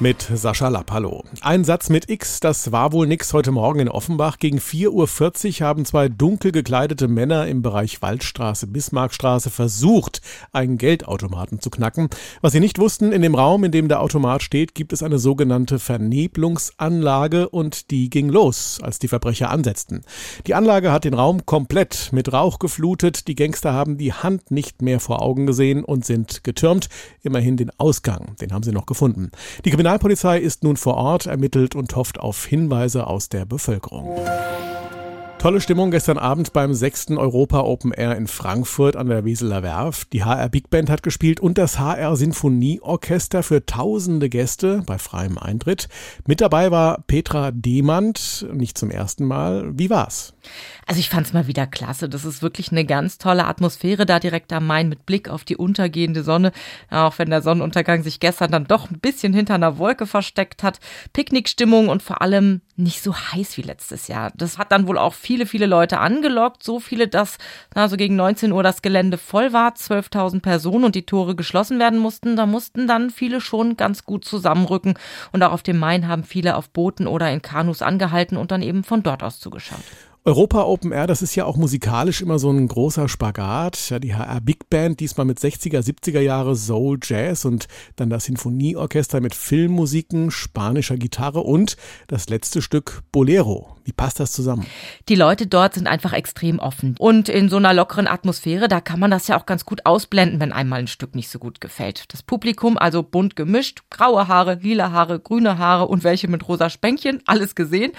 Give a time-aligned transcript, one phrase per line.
[0.00, 0.90] mit Sascha Lapp.
[0.90, 1.24] Hallo.
[1.42, 4.38] Ein Satz mit X, das war wohl nix heute Morgen in Offenbach.
[4.38, 11.60] Gegen 4.40 Uhr haben zwei dunkel gekleidete Männer im Bereich Waldstraße, Bismarckstraße versucht, einen Geldautomaten
[11.60, 12.08] zu knacken.
[12.40, 15.18] Was sie nicht wussten, in dem Raum, in dem der Automat steht, gibt es eine
[15.18, 20.02] sogenannte Vernebelungsanlage und die ging los, als die Verbrecher ansetzten.
[20.46, 23.28] Die Anlage hat den Raum komplett mit Rauch geflutet.
[23.28, 26.88] Die Gangster haben die Hand nicht mehr vor Augen gesehen und sind getürmt.
[27.22, 29.30] Immerhin den Ausgang, den haben sie noch gefunden.
[29.66, 34.20] Die Kriminalpolizei ist nun vor Ort, ermittelt und hofft auf Hinweise aus der Bevölkerung.
[35.40, 40.12] Tolle Stimmung gestern Abend beim sechsten Europa Open Air in Frankfurt an der Wieseler Werft.
[40.12, 45.38] Die HR Big Band hat gespielt und das HR Sinfonieorchester für tausende Gäste bei freiem
[45.38, 45.88] Eintritt.
[46.26, 49.70] Mit dabei war Petra Demand, nicht zum ersten Mal.
[49.78, 50.34] Wie war's?
[50.86, 52.10] Also ich fand's mal wieder klasse.
[52.10, 55.56] Das ist wirklich eine ganz tolle Atmosphäre da direkt am Main mit Blick auf die
[55.56, 56.52] untergehende Sonne.
[56.90, 60.80] Auch wenn der Sonnenuntergang sich gestern dann doch ein bisschen hinter einer Wolke versteckt hat.
[61.14, 64.32] Picknickstimmung und vor allem nicht so heiß wie letztes Jahr.
[64.36, 66.64] Das hat dann wohl auch viele, viele Leute angelockt.
[66.64, 67.38] So viele, dass
[67.76, 71.78] na, so gegen 19 Uhr das Gelände voll war, 12.000 Personen und die Tore geschlossen
[71.78, 72.34] werden mussten.
[72.34, 74.94] Da mussten dann viele schon ganz gut zusammenrücken.
[75.30, 78.60] Und auch auf dem Main haben viele auf Booten oder in Kanus angehalten und dann
[78.60, 79.78] eben von dort aus zugeschaut.
[80.22, 83.88] Europa Open Air, das ist ja auch musikalisch immer so ein großer Spagat.
[83.88, 88.26] Ja, die HR Big Band, diesmal mit 60er, 70er Jahre Soul Jazz und dann das
[88.26, 93.76] Sinfonieorchester mit Filmmusiken, spanischer Gitarre und das letzte Stück Bolero.
[93.90, 94.64] Wie passt das zusammen?
[95.08, 96.94] Die Leute dort sind einfach extrem offen.
[97.00, 100.38] Und in so einer lockeren Atmosphäre, da kann man das ja auch ganz gut ausblenden,
[100.38, 102.04] wenn einmal ein Stück nicht so gut gefällt.
[102.12, 106.70] Das Publikum also bunt gemischt, graue Haare, lila Haare, grüne Haare und welche mit rosa
[106.70, 107.90] Spänkchen, alles gesehen.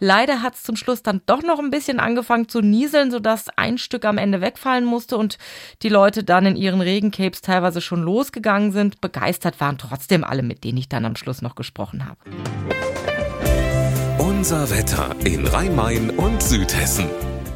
[0.00, 3.78] Leider hat es zum Schluss dann doch noch ein bisschen angefangen zu nieseln, sodass ein
[3.78, 5.38] Stück am Ende wegfallen musste und
[5.84, 9.00] die Leute dann in ihren Regencapes teilweise schon losgegangen sind.
[9.00, 12.18] Begeistert waren trotzdem alle, mit denen ich dann am Schluss noch gesprochen habe.
[14.46, 17.06] Unser Wetter in Rhein-Main und Südhessen.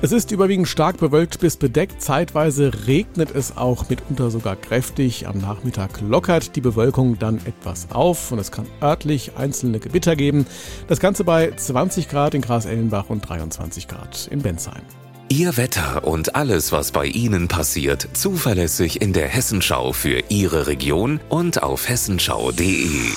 [0.03, 2.03] Es ist überwiegend stark bewölkt bis bedeckt.
[2.03, 5.29] Zeitweise regnet es auch mitunter sogar kräftig.
[5.29, 10.47] Am Nachmittag lockert die Bewölkung dann etwas auf und es kann örtlich einzelne Gewitter geben.
[10.89, 14.83] Das Ganze bei 20 Grad in Gras-Ellenbach und 23 Grad in Bensheim.
[15.29, 21.21] Ihr Wetter und alles, was bei Ihnen passiert, zuverlässig in der Hessenschau für Ihre Region
[21.29, 23.13] und auf hessenschau.de.